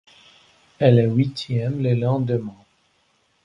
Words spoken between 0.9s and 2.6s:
est huitième le lendemain.